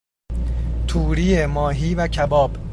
توری 0.87 1.45
ماهی 1.45 1.95
و 1.95 2.07
کباب 2.07 2.57